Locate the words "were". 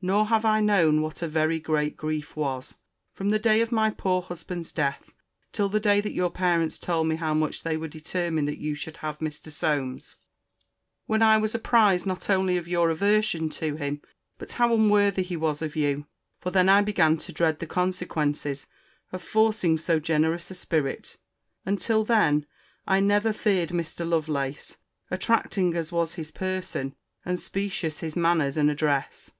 7.76-7.86